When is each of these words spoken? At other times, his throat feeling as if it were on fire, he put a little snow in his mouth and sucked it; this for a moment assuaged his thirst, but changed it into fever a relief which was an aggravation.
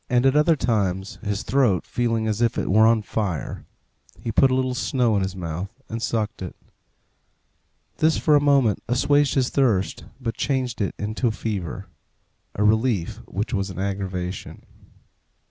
At 0.09 0.35
other 0.35 0.55
times, 0.55 1.19
his 1.21 1.43
throat 1.43 1.85
feeling 1.85 2.25
as 2.25 2.41
if 2.41 2.57
it 2.57 2.71
were 2.71 2.87
on 2.87 3.03
fire, 3.03 3.67
he 4.19 4.31
put 4.31 4.49
a 4.49 4.55
little 4.55 4.73
snow 4.73 5.15
in 5.15 5.21
his 5.21 5.35
mouth 5.35 5.69
and 5.89 6.01
sucked 6.01 6.41
it; 6.41 6.55
this 7.97 8.17
for 8.17 8.35
a 8.35 8.41
moment 8.41 8.81
assuaged 8.87 9.35
his 9.35 9.49
thirst, 9.49 10.05
but 10.19 10.33
changed 10.35 10.81
it 10.81 10.95
into 10.97 11.29
fever 11.29 11.85
a 12.55 12.63
relief 12.63 13.17
which 13.27 13.53
was 13.53 13.69
an 13.69 13.77
aggravation. 13.77 14.63